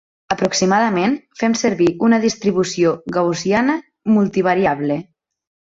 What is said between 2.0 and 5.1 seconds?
una distribució gaussiana multivariable.